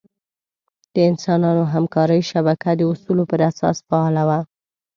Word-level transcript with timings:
د 0.93 0.95
انسانانو 1.09 1.63
همکارۍ 1.73 2.21
شبکه 2.31 2.69
د 2.75 2.81
اصولو 2.91 3.23
پر 3.31 3.39
اساس 3.49 3.77
فعاله 3.87 4.23
وه. 4.29 4.39